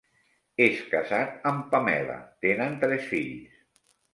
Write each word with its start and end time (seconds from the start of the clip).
És 0.63 0.79
casat 0.93 1.45
amb 1.51 1.67
Pamela; 1.75 2.17
tenen 2.47 2.77
tres 2.85 3.07
fills. 3.13 3.63